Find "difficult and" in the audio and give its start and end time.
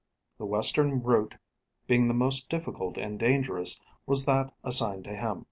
2.49-3.19